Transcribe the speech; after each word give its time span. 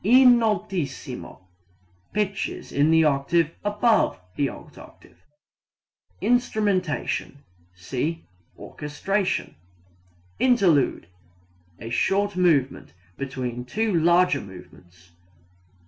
In 0.03 0.39
altissimo 0.41 1.41
pitches 2.11 2.71
in 2.71 2.89
the 2.89 3.03
octave 3.03 3.51
above 3.63 4.19
the 4.35 4.49
alt 4.49 4.75
octave. 4.75 5.15
Instrumentation 6.19 7.43
see 7.75 8.25
orchestration. 8.57 9.53
Interlude 10.39 11.05
a 11.79 11.91
short 11.91 12.35
movement 12.35 12.93
between 13.15 13.63
two 13.63 13.93
larger 13.93 14.41
movements. 14.41 15.11